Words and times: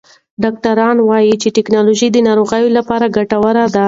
ډاکټران 0.43 0.97
وایې 1.03 1.35
چې 1.43 1.49
ټکنالوژي 1.57 2.07
د 2.11 2.17
ناروغانو 2.27 2.69
لپاره 2.77 3.05
ګټوره 3.17 3.63
ده. 3.73 3.79